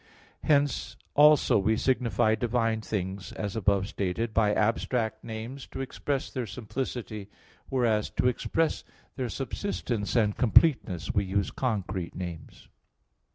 [0.45, 6.47] Hence also we signify divine things, as above stated, by abstract names, to express their
[6.47, 7.29] simplicity;
[7.69, 8.83] whereas, to express
[9.15, 12.67] their subsistence and completeness, we use concrete names.